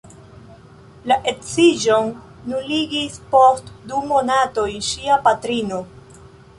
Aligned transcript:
La 1.11 1.17
geedziĝon 1.27 2.09
nuligis 2.55 3.21
post 3.35 3.71
du 3.93 4.03
monatoj 4.11 4.69
ŝia 4.91 5.23
patrino. 5.31 5.89